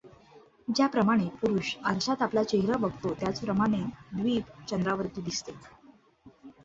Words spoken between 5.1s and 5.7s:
दिसते.